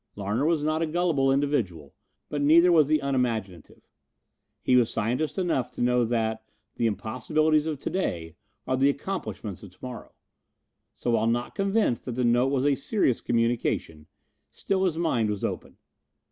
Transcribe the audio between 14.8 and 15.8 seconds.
his mind was open.